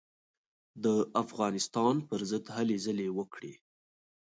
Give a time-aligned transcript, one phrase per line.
[0.83, 0.85] د
[1.23, 3.53] افغانستان پر ضد هلې ځلې وکړې.